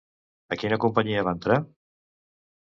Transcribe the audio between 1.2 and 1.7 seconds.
va entrar?